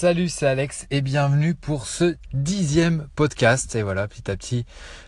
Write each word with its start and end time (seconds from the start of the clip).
Salut, 0.00 0.28
c'est 0.28 0.46
Alex 0.46 0.86
et 0.92 1.00
bienvenue 1.00 1.56
pour 1.56 1.86
ce 1.86 2.14
dixième 2.32 3.08
podcast. 3.16 3.74
Et 3.74 3.82
voilà, 3.82 4.06
petit 4.06 4.30
à 4.30 4.36
petit, 4.36 4.64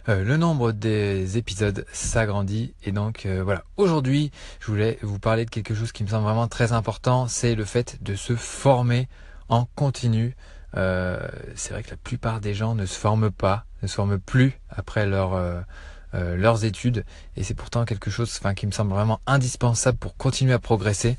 euh, 0.09 0.25
le 0.25 0.37
nombre 0.37 0.73
des 0.73 1.39
épisodes 1.39 1.87
s'agrandit. 1.93 2.75
Et 2.83 2.91
donc 2.91 3.25
euh, 3.25 3.41
voilà, 3.45 3.63
aujourd'hui, 3.77 4.33
je 4.59 4.67
voulais 4.67 4.99
vous 5.03 5.21
parler 5.21 5.45
de 5.45 5.51
quelque 5.51 5.77
chose 5.77 5.93
qui 5.93 6.03
me 6.03 6.09
semble 6.09 6.25
vraiment 6.25 6.49
très 6.49 6.73
important, 6.73 7.29
c'est 7.29 7.55
le 7.55 7.65
fait 7.65 8.03
de 8.03 8.17
se 8.17 8.35
former 8.35 9.09
en 9.49 9.67
continu. 9.77 10.35
Euh, 10.77 11.21
c'est 11.55 11.73
vrai 11.73 11.85
que 11.85 11.91
la 11.91 11.97
plupart 11.97 12.41
des 12.41 12.55
gens 12.55 12.75
ne 12.75 12.85
se 12.85 12.99
forment 12.99 13.31
pas, 13.31 13.67
ne 13.83 13.87
se 13.87 13.95
forment 13.95 14.19
plus 14.19 14.59
après 14.71 15.07
leur 15.07 15.35
leurs 16.13 16.65
études 16.65 17.05
et 17.37 17.45
c'est 17.45 17.55
pourtant 17.55 17.85
quelque 17.85 18.11
chose 18.11 18.37
enfin, 18.41 18.55
qui 18.55 18.67
me 18.67 18.73
semble 18.73 18.93
vraiment 18.93 19.21
indispensable 19.27 19.99
pour 19.99 20.17
continuer 20.17 20.53
à 20.53 20.59
progresser. 20.59 21.17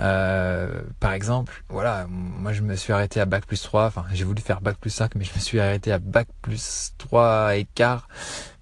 Euh, 0.00 0.82
par 1.00 1.12
exemple, 1.12 1.62
voilà, 1.68 2.06
moi 2.08 2.52
je 2.52 2.62
me 2.62 2.74
suis 2.76 2.92
arrêté 2.92 3.20
à 3.20 3.26
bac 3.26 3.46
plus 3.46 3.62
3, 3.62 3.86
enfin 3.86 4.04
j'ai 4.12 4.24
voulu 4.24 4.40
faire 4.42 4.60
bac 4.60 4.76
plus 4.78 4.90
5, 4.90 5.14
mais 5.14 5.24
je 5.24 5.32
me 5.34 5.38
suis 5.38 5.60
arrêté 5.60 5.92
à 5.92 5.98
bac 5.98 6.28
plus 6.40 6.92
3 6.98 7.56
et 7.56 7.66
quart. 7.74 8.08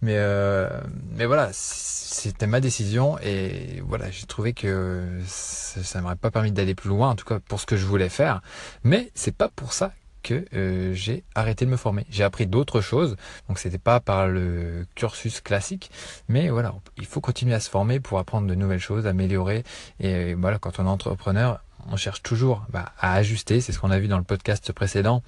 Mais, 0.02 0.16
euh, 0.16 0.68
mais 1.12 1.26
voilà, 1.26 1.50
c'était 1.52 2.46
ma 2.46 2.60
décision 2.60 3.18
et 3.20 3.82
voilà, 3.86 4.10
j'ai 4.10 4.26
trouvé 4.26 4.52
que 4.52 5.20
ça, 5.26 5.98
ne 5.98 6.02
m'aurait 6.02 6.16
pas 6.16 6.30
permis 6.30 6.52
d'aller 6.52 6.74
plus 6.74 6.88
loin, 6.88 7.10
en 7.10 7.16
tout 7.16 7.26
cas 7.26 7.38
pour 7.38 7.60
ce 7.60 7.66
que 7.66 7.76
je 7.76 7.86
voulais 7.86 8.08
faire. 8.08 8.42
Mais 8.82 9.10
c'est 9.14 9.34
pas 9.34 9.48
pour 9.48 9.72
ça 9.72 9.92
que 10.22 10.44
euh, 10.54 10.92
j'ai 10.94 11.24
arrêté 11.34 11.64
de 11.64 11.70
me 11.70 11.76
former. 11.76 12.06
J'ai 12.10 12.24
appris 12.24 12.46
d'autres 12.46 12.80
choses, 12.80 13.16
donc 13.48 13.58
c'était 13.58 13.78
pas 13.78 14.00
par 14.00 14.28
le 14.28 14.86
cursus 14.94 15.40
classique, 15.40 15.90
mais 16.28 16.48
voilà, 16.48 16.74
il 16.96 17.06
faut 17.06 17.20
continuer 17.20 17.54
à 17.54 17.60
se 17.60 17.70
former 17.70 18.00
pour 18.00 18.18
apprendre 18.18 18.46
de 18.46 18.54
nouvelles 18.54 18.80
choses, 18.80 19.06
améliorer. 19.06 19.64
Et 19.98 20.34
voilà, 20.34 20.58
quand 20.58 20.78
on 20.78 20.86
est 20.86 20.88
entrepreneur, 20.88 21.60
on 21.90 21.96
cherche 21.96 22.22
toujours 22.22 22.64
bah, 22.70 22.92
à 22.98 23.14
ajuster. 23.14 23.60
C'est 23.60 23.72
ce 23.72 23.78
qu'on 23.78 23.90
a 23.90 23.98
vu 23.98 24.08
dans 24.08 24.18
le 24.18 24.24
podcast 24.24 24.72
précédent, 24.72 25.22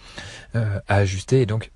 euh, 0.55 0.79
à 0.89 0.97
ajuster. 0.97 1.43
Et 1.43 1.47
donc 1.47 1.71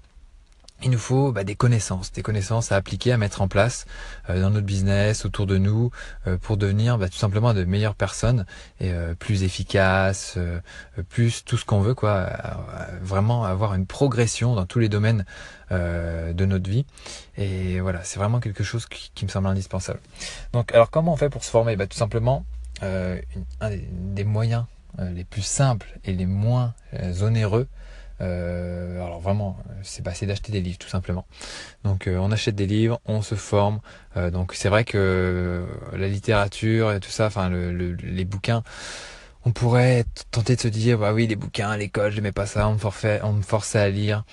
il 0.83 0.91
nous 0.91 0.99
faut 0.99 1.33
bah, 1.33 1.45
des 1.45 1.55
connaissances, 1.55 2.13
des 2.13 2.23
connaissances 2.23 2.71
à 2.71 2.77
appliquer, 2.77 3.13
à 3.13 3.17
mettre 3.17 3.41
en 3.41 3.49
place 3.49 3.87
euh, 4.29 4.41
dans 4.41 4.51
notre 4.51 4.67
business, 4.67 5.25
autour 5.25 5.47
de 5.47 5.57
nous, 5.57 5.91
euh, 6.27 6.37
pour 6.37 6.57
devenir 6.57 6.99
bah, 6.99 7.09
tout 7.09 7.17
simplement 7.17 7.55
de 7.55 7.65
meilleures 7.65 7.95
personnes 7.95 8.45
et 8.81 8.93
euh, 8.93 9.15
plus 9.15 9.43
efficaces, 9.43 10.39
plus 11.09 11.45
tout 11.45 11.57
ce 11.57 11.65
qu'on 11.65 11.81
veut, 11.81 11.95
quoi. 11.95 12.31
vraiment 13.01 13.45
avoir 13.45 13.75
une 13.75 13.87
progression 13.87 14.55
dans 14.55 14.67
tous 14.67 14.79
les 14.79 14.89
domaines 14.89 15.25
de 15.71 16.45
notre 16.45 16.71
vie. 16.71 16.87
Et 17.37 17.81
voilà, 17.81 18.05
c'est 18.05 18.19
vraiment 18.19 18.41
quelque 18.41 18.63
chose 18.63 18.87
qui, 18.87 19.25
me 19.25 19.31
semble 19.31 19.49
indispensable. 19.49 20.01
Donc, 20.53 20.73
alors 20.73 20.91
comment 20.91 21.13
on 21.13 21.17
fait 21.17 21.31
pour 21.31 21.43
se 21.43 21.51
former? 21.51 21.77
Bah, 21.77 21.87
Tout 21.87 21.97
simplement, 21.97 22.45
un 22.83 23.17
des 23.61 24.25
moyens 24.25 24.65
les 24.99 25.25
plus 25.25 25.43
simples 25.43 25.99
et 26.05 26.13
les 26.13 26.27
moins 26.27 26.75
onéreux, 27.23 27.69
euh, 28.21 29.05
alors 29.05 29.21
vraiment, 29.21 29.57
c'est 29.83 30.03
d'acheter 30.25 30.53
des 30.53 30.61
livres 30.61 30.79
tout 30.79 30.89
simplement. 30.89 31.27
Donc 31.85 32.07
euh, 32.07 32.17
on 32.19 32.33
achète 32.33 32.55
des 32.55 32.67
livres, 32.67 33.01
on 33.05 33.23
se 33.23 33.35
forme. 33.35 33.81
Euh, 34.17 34.31
donc 34.31 34.55
c'est 34.55 34.69
vrai 34.69 34.85
que 34.85 35.65
la 35.93 36.09
littérature 36.09 36.93
et 36.93 37.01
tout 37.01 37.11
ça, 37.11 37.27
enfin 37.27 37.51
les 37.51 38.25
bouquins, 38.25 38.63
on 39.45 39.53
pourrait 39.53 40.05
tenter 40.31 40.57
de 40.57 40.61
se 40.61 40.69
dire 40.69 40.99
bah 40.99 41.13
oui 41.13 41.27
les 41.27 41.37
bouquins 41.37 41.71
à 41.71 41.77
l'école, 41.77 42.11
je 42.11 42.17
n'aimais 42.17 42.33
pas 42.33 42.47
ça, 42.47 42.69
on 42.69 42.75
me 42.75 42.79
forçait, 42.79 43.21
on 43.23 43.33
me 43.33 43.43
forçait 43.43 43.79
à 43.79 43.91
lire. 43.91 44.25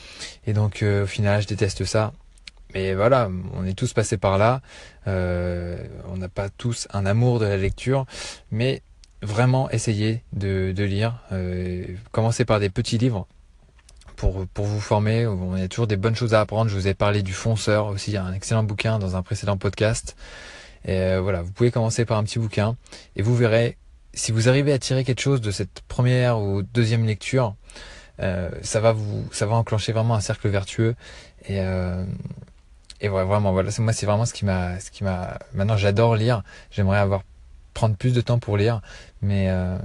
Et 0.47 0.53
donc 0.53 0.83
au 0.83 1.05
final, 1.05 1.41
je 1.41 1.47
déteste 1.47 1.85
ça. 1.85 2.13
Mais 2.73 2.95
voilà, 2.95 3.29
on 3.53 3.65
est 3.65 3.77
tous 3.77 3.93
passés 3.93 4.17
par 4.17 4.37
là. 4.39 4.61
on 5.05 6.17
n'a 6.17 6.29
pas 6.29 6.49
tous 6.49 6.87
un 6.91 7.05
amour 7.05 7.39
de 7.39 7.45
la 7.45 7.57
lecture, 7.57 8.05
mais 8.51 8.81
vraiment 9.21 9.69
essayer 9.69 10.23
de, 10.33 10.73
de 10.75 10.83
lire. 10.83 11.21
commencer 12.11 12.45
par 12.45 12.59
des 12.59 12.69
petits 12.69 12.97
livres 12.97 13.27
pour, 14.31 14.65
vous 14.65 14.79
former. 14.79 15.27
Y 15.57 15.61
a 15.61 15.67
toujours 15.67 15.87
des 15.87 15.97
bonnes 15.97 16.15
choses 16.15 16.33
à 16.33 16.41
apprendre. 16.41 16.69
Je 16.69 16.75
vous 16.75 16.87
ai 16.87 16.93
parlé 16.93 17.23
du 17.23 17.33
fonceur 17.33 17.87
aussi, 17.87 18.11
il 18.11 18.13
y 18.13 18.17
a 18.17 18.23
un 18.23 18.33
excellent 18.33 18.63
bouquin 18.63 18.99
dans 18.99 19.15
un 19.15 19.21
précédent 19.21 19.57
podcast. 19.57 20.15
Et 20.85 20.97
euh, 20.97 21.21
voilà, 21.21 21.41
vous 21.41 21.51
pouvez 21.51 21.71
commencer 21.71 22.05
par 22.05 22.17
un 22.17 22.23
petit 22.23 22.39
bouquin 22.39 22.75
et 23.15 23.21
vous 23.21 23.35
verrez 23.35 23.77
si 24.13 24.31
vous 24.31 24.49
arrivez 24.49 24.73
à 24.73 24.79
tirer 24.79 25.03
quelque 25.03 25.21
chose 25.21 25.41
de 25.41 25.51
cette 25.51 25.81
première 25.87 26.39
ou 26.39 26.61
deuxième 26.61 27.05
lecture, 27.05 27.55
euh, 28.19 28.49
ça 28.61 28.79
va 28.79 28.91
vous, 28.91 29.25
ça 29.31 29.45
va 29.45 29.55
enclencher 29.55 29.91
vraiment 29.91 30.13
un 30.13 30.19
cercle 30.19 30.49
vertueux 30.49 30.95
et 31.47 31.61
euh, 31.61 32.05
et 33.01 33.07
vraiment 33.07 33.51
voilà, 33.51 33.71
moi 33.79 33.91
c'est 33.91 34.05
vraiment 34.05 34.25
ce 34.25 34.33
qui 34.33 34.45
m'a, 34.45 34.79
ce 34.79 34.91
qui 34.91 35.03
m'a. 35.03 35.39
Maintenant 35.53 35.77
j'adore 35.77 36.15
lire. 36.15 36.43
J'aimerais 36.71 36.99
avoir 36.99 37.23
prendre 37.73 37.95
plus 37.95 38.13
de 38.13 38.21
temps 38.21 38.39
pour 38.39 38.57
lire, 38.57 38.81
mais, 39.21 39.49
euh, 39.49 39.77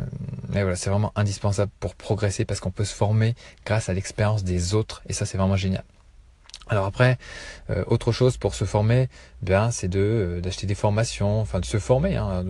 mais 0.49 0.62
voilà, 0.62 0.76
c'est 0.76 0.91
vraiment 0.91 1.12
indispensable 1.16 1.71
pour 1.81 1.94
progresser 1.94 2.44
parce 2.44 2.60
qu'on 2.60 2.71
peut 2.71 2.84
se 2.84 2.94
former 2.94 3.34
grâce 3.65 3.88
à 3.88 3.94
l'expérience 3.94 4.44
des 4.44 4.75
autres 4.75 5.03
et 5.09 5.12
ça 5.12 5.26
c'est 5.26 5.38
vraiment 5.38 5.56
génial. 5.56 5.84
Alors 6.69 6.84
après, 6.84 7.19
euh, 7.71 7.84
autre 7.87 8.12
chose 8.12 8.37
pour 8.37 8.54
se 8.54 8.65
former, 8.65 9.09
ben 9.43 9.71
c'est 9.71 9.88
de 9.88 10.00
euh, 10.00 10.41
d'acheter 10.41 10.66
des 10.66 10.75
formations, 10.75 11.41
enfin 11.41 11.60
de 11.60 11.65
se 11.65 11.78
former. 11.78 12.16
Hein, 12.16 12.44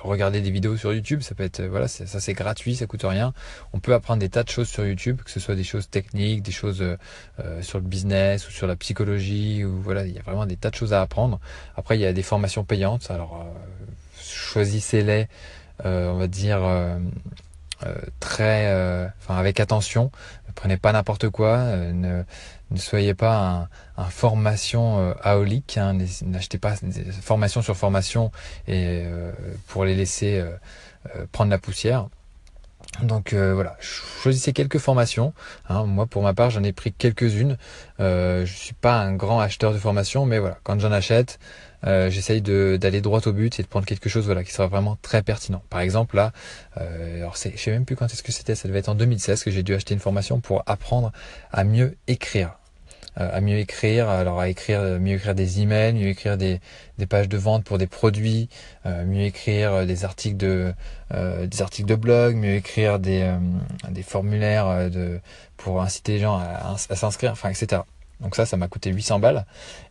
regarder 0.00 0.40
des 0.40 0.50
vidéos 0.50 0.76
sur 0.76 0.92
YouTube, 0.92 1.20
ça 1.20 1.34
peut 1.34 1.44
être 1.44 1.62
voilà, 1.62 1.86
ça 1.86 2.06
c'est 2.20 2.32
gratuit, 2.32 2.74
ça 2.74 2.86
coûte 2.86 3.04
rien. 3.04 3.32
On 3.72 3.78
peut 3.78 3.94
apprendre 3.94 4.20
des 4.20 4.28
tas 4.28 4.42
de 4.42 4.48
choses 4.48 4.68
sur 4.68 4.84
YouTube, 4.84 5.20
que 5.24 5.30
ce 5.30 5.40
soit 5.40 5.54
des 5.54 5.64
choses 5.64 5.88
techniques, 5.88 6.42
des 6.42 6.52
choses 6.52 6.82
euh, 6.82 7.62
sur 7.62 7.78
le 7.78 7.84
business 7.84 8.48
ou 8.48 8.50
sur 8.50 8.66
la 8.66 8.76
psychologie 8.76 9.64
ou 9.64 9.80
voilà, 9.80 10.06
il 10.06 10.12
y 10.12 10.18
a 10.18 10.22
vraiment 10.22 10.46
des 10.46 10.56
tas 10.56 10.70
de 10.70 10.74
choses 10.74 10.92
à 10.92 11.00
apprendre. 11.00 11.38
Après, 11.76 11.96
il 11.96 12.00
y 12.00 12.06
a 12.06 12.12
des 12.12 12.22
formations 12.22 12.64
payantes. 12.64 13.10
Alors 13.10 13.46
choisissez-les, 14.50 15.28
euh, 15.84 16.10
on 16.10 16.16
va 16.16 16.26
dire, 16.26 16.62
euh, 16.64 16.98
euh, 17.86 19.08
avec 19.28 19.60
attention. 19.60 20.10
Ne 20.48 20.52
prenez 20.52 20.76
pas 20.76 20.92
n'importe 20.92 21.28
quoi. 21.30 21.58
ne, 21.76 22.24
soyez 22.76 23.14
pas 23.14 23.68
un, 23.96 24.04
formation 24.10 25.14
aolique. 25.22 25.78
Hein, 25.78 25.98
N'achetez 26.22 26.58
pas 26.58 26.74
des 26.82 27.04
formations 27.04 27.62
sur 27.62 27.76
formation 27.76 28.30
et 28.66 29.04
pour 29.68 29.84
les 29.84 29.94
laisser 29.94 30.44
prendre 31.32 31.50
la 31.50 31.58
poussière. 31.58 32.08
Donc 33.02 33.34
voilà, 33.34 33.76
choisissez 33.80 34.52
quelques 34.52 34.78
formations. 34.78 35.32
Hein. 35.68 35.84
Moi, 35.84 36.06
pour 36.06 36.22
ma 36.22 36.34
part, 36.34 36.50
j'en 36.50 36.62
ai 36.62 36.72
pris 36.72 36.92
quelques-unes. 36.92 37.56
Euh, 38.00 38.44
je 38.44 38.52
suis 38.52 38.74
pas 38.74 39.00
un 39.00 39.14
grand 39.14 39.40
acheteur 39.40 39.72
de 39.72 39.78
formations, 39.78 40.26
mais 40.26 40.38
voilà, 40.38 40.58
quand 40.62 40.78
j'en 40.80 40.92
achète, 40.92 41.38
euh, 41.86 42.10
j'essaye 42.10 42.42
d'aller 42.42 43.00
droit 43.00 43.20
au 43.26 43.32
but 43.32 43.58
et 43.58 43.62
de 43.62 43.68
prendre 43.68 43.86
quelque 43.86 44.08
chose 44.08 44.26
voilà 44.26 44.44
qui 44.44 44.52
sera 44.52 44.66
vraiment 44.66 44.98
très 45.02 45.22
pertinent. 45.22 45.62
Par 45.70 45.80
exemple 45.80 46.16
là, 46.16 46.32
euh, 46.78 47.16
alors 47.16 47.36
c'est, 47.36 47.52
je 47.56 47.62
sais 47.62 47.70
même 47.70 47.84
plus 47.84 47.96
quand 47.96 48.06
est-ce 48.06 48.22
que 48.22 48.32
c'était, 48.32 48.54
ça 48.54 48.68
devait 48.68 48.80
être 48.80 48.88
en 48.88 48.94
2016 48.94 49.44
que 49.44 49.50
j'ai 49.50 49.62
dû 49.62 49.74
acheter 49.74 49.94
une 49.94 50.00
formation 50.00 50.40
pour 50.40 50.62
apprendre 50.66 51.12
à 51.52 51.64
mieux 51.64 51.96
écrire. 52.06 52.59
Euh, 53.20 53.28
à 53.32 53.40
mieux 53.40 53.58
écrire, 53.58 54.08
alors 54.08 54.40
à 54.40 54.48
écrire, 54.48 54.80
mieux 54.98 55.14
écrire 55.14 55.34
des 55.34 55.60
emails, 55.60 55.92
mieux 55.94 56.08
écrire 56.08 56.36
des, 56.36 56.60
des 56.98 57.06
pages 57.06 57.28
de 57.28 57.36
vente 57.36 57.64
pour 57.64 57.78
des 57.78 57.86
produits, 57.86 58.48
euh, 58.86 59.04
mieux 59.04 59.22
écrire 59.22 59.86
des 59.86 60.04
articles 60.04 60.36
de 60.36 60.72
des 61.12 61.60
articles 61.60 61.88
de 61.88 61.96
blog, 61.96 62.36
mieux 62.36 62.54
écrire 62.54 63.00
des, 63.00 63.34
des 63.90 64.02
formulaires 64.02 64.88
de 64.90 65.20
pour 65.56 65.82
inciter 65.82 66.12
les 66.12 66.18
gens 66.20 66.36
à, 66.38 66.76
s'inscrire, 66.94 67.32
enfin 67.32 67.50
etc. 67.50 67.82
Donc 68.20 68.36
ça, 68.36 68.44
ça 68.46 68.56
m'a 68.56 68.68
coûté 68.68 68.92
800 68.92 69.18
balles. 69.18 69.46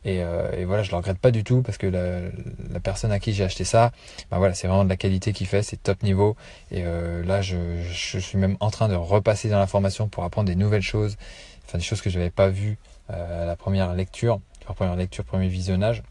Et, 0.06 0.22
euh, 0.22 0.64
voilà, 0.66 0.84
je 0.84 0.92
le 0.92 0.98
regrette 0.98 1.18
pas 1.18 1.32
du 1.32 1.44
tout 1.44 1.62
parce 1.62 1.78
que 1.78 1.88
la, 1.88 2.80
personne 2.80 3.12
à 3.12 3.20
qui 3.20 3.34
j'ai 3.34 3.44
acheté 3.44 3.64
ça, 3.64 3.92
bah 4.30 4.38
voilà, 4.38 4.54
c'est 4.54 4.68
vraiment 4.68 4.84
de 4.84 4.90
la 4.90 4.98
qualité 4.98 5.34
qu'il 5.34 5.48
fait, 5.48 5.64
c'est 5.64 5.82
top 5.82 6.04
niveau. 6.04 6.36
Et 6.72 6.84
euh, 6.86 7.24
là, 7.26 7.42
je, 7.42 7.58
je, 7.92 8.20
suis 8.20 8.38
même 8.38 8.56
en 8.60 8.70
train 8.70 8.88
de 8.88 8.96
repasser 8.96 9.50
dans 9.50 9.60
la 9.60 9.68
formation 9.68 10.08
pour 10.08 10.24
apprendre 10.24 10.48
des 10.48 10.56
nouvelles 10.56 10.84
choses, 10.84 11.18
enfin 11.66 11.78
des 11.80 11.84
choses 11.84 12.02
que 12.02 12.10
je 12.10 12.18
n'avais 12.18 12.30
pas 12.30 12.50
vues 12.50 12.78
euh, 13.12 13.46
la 13.46 13.56
première 13.56 13.94
lecture, 13.94 14.40
première 14.76 14.96
lecture, 14.96 15.24
premier 15.24 15.48
visionnage. 15.48 16.04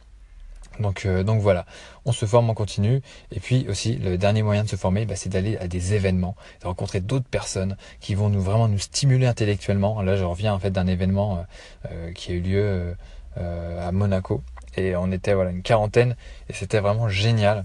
Donc, 0.80 1.06
euh, 1.06 1.24
voilà, 1.26 1.66
on 2.04 2.12
se 2.12 2.24
forme 2.24 2.50
en 2.50 2.54
continu. 2.54 3.02
Et 3.32 3.40
puis 3.40 3.66
aussi, 3.68 3.96
le 3.96 4.16
dernier 4.16 4.42
moyen 4.42 4.62
de 4.62 4.68
se 4.68 4.76
former, 4.76 5.06
bah, 5.06 5.16
c'est 5.16 5.28
d'aller 5.28 5.56
à 5.56 5.66
des 5.66 5.94
événements, 5.94 6.36
de 6.62 6.66
rencontrer 6.66 7.00
d'autres 7.00 7.28
personnes 7.28 7.76
qui 8.00 8.14
vont 8.14 8.28
nous 8.28 8.40
vraiment 8.40 8.68
nous 8.68 8.78
stimuler 8.78 9.26
intellectuellement. 9.26 10.02
Là, 10.02 10.16
je 10.16 10.24
reviens 10.24 10.54
en 10.54 10.58
fait 10.58 10.70
d'un 10.70 10.86
événement 10.86 11.44
euh, 11.90 12.12
qui 12.12 12.32
a 12.32 12.34
eu 12.34 12.40
lieu 12.40 12.96
à 13.36 13.92
Monaco. 13.92 14.42
Et 14.76 14.96
on 14.96 15.10
était 15.12 15.34
voilà 15.34 15.50
une 15.50 15.62
quarantaine 15.62 16.16
et 16.48 16.52
c'était 16.52 16.80
vraiment 16.80 17.08
génial. 17.08 17.64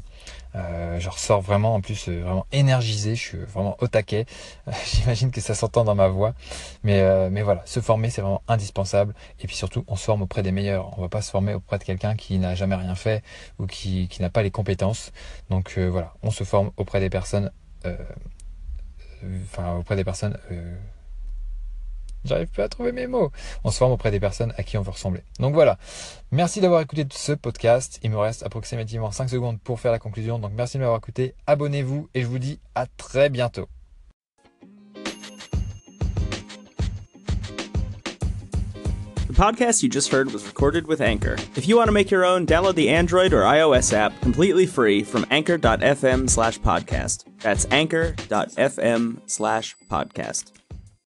Euh, 0.56 1.00
je 1.00 1.10
ressors 1.10 1.42
vraiment 1.42 1.74
en 1.74 1.82
plus 1.82 2.10
euh, 2.10 2.22
vraiment 2.22 2.46
énergisé, 2.52 3.16
je 3.16 3.22
suis 3.22 3.38
vraiment 3.40 3.76
au 3.80 3.88
taquet. 3.88 4.26
J'imagine 4.86 5.32
que 5.32 5.42
ça 5.42 5.56
s'entend 5.56 5.84
dans 5.84 5.96
ma 5.96 6.08
voix, 6.08 6.36
mais 6.84 7.02
euh, 7.02 7.30
mais 7.32 7.42
voilà, 7.42 7.64
se 7.66 7.80
former 7.80 8.10
c'est 8.10 8.22
vraiment 8.22 8.44
indispensable. 8.48 9.16
Et 9.42 9.48
puis 9.48 9.56
surtout, 9.56 9.84
on 9.88 9.96
se 9.96 10.06
forme 10.06 10.22
auprès 10.22 10.44
des 10.44 10.52
meilleurs. 10.52 10.98
On 10.98 11.02
va 11.02 11.10
pas 11.10 11.22
se 11.22 11.32
former 11.32 11.56
auprès 11.56 11.80
de 11.80 11.84
quelqu'un 11.84 12.16
qui 12.16 12.38
n'a 12.38 12.54
jamais 12.56 12.76
rien 12.76 12.96
fait 12.96 13.24
ou 13.60 13.66
qui 13.66 14.08
qui 14.10 14.22
n'a 14.22 14.30
pas 14.30 14.44
les 14.44 14.52
compétences. 14.52 15.12
Donc 15.50 15.78
voilà, 15.78 16.14
on 16.22 16.32
se 16.32 16.44
forme 16.44 16.72
auprès 16.78 17.00
des 17.00 17.10
personnes, 17.10 17.52
enfin 19.46 19.76
auprès 19.78 19.96
des 19.96 20.04
personnes 20.04 20.38
J'arrive 22.25 22.48
plus 22.48 22.64
à 22.64 22.70
trouver 22.70 22.92
mes 22.92 23.08
mots. 23.08 23.31
On 23.64 23.72
se 23.72 23.78
forme 23.78 23.92
auprès 23.92 24.12
des 24.12 24.20
personnes 24.20 24.54
à 24.58 24.64
qui 24.64 24.78
on 24.78 24.81
veut 24.81 24.92
ressembler. 24.92 25.22
Donc 25.40 25.54
voilà. 25.54 25.78
Merci 26.31 26.62
d'avoir 26.62 26.81
écouté 26.81 27.06
ce 27.12 27.34
podcast. 27.34 28.00
Il 28.04 28.12
me 28.12 28.18
reste 28.18 28.44
approximativement 28.44 29.12
5 29.12 29.30
secondes 29.30 29.60
pour 29.62 29.80
faire 29.80 29.92
la 29.92 30.00
conclusion. 30.00 30.40
Donc 30.40 30.52
merci 30.56 30.78
de 30.78 30.81
m'avoir 30.81 31.00
écouté. 31.00 31.36
Abonnez-vous 31.48 32.10
et 32.14 32.22
je 32.22 32.28
vous 32.28 32.40
dis 32.40 32.60
à 32.75 32.86
très 32.86 33.30
bientôt. 33.30 33.68
The 39.34 39.38
podcast 39.38 39.81
you 39.81 39.90
just 39.90 40.12
heard 40.12 40.31
was 40.31 40.46
recorded 40.46 40.86
with 40.86 41.02
Anchor. 41.02 41.38
If 41.56 41.68
you 41.68 41.75
want 41.75 41.88
to 41.88 41.92
make 41.92 42.12
your 42.12 42.24
own, 42.24 42.46
download 42.46 42.75
the 42.75 42.90
Android 42.90 43.34
or 43.34 43.42
iOS 43.42 43.92
app 43.92 44.14
completely 44.22 44.68
free 44.68 45.04
from 45.04 45.25
anchor.fm 45.31 46.30
slash 46.30 46.60
podcast. 46.60 47.25
That's 47.40 47.66
anchor.fm 47.72 49.22
slash 49.25 49.75
podcast. 49.90 50.62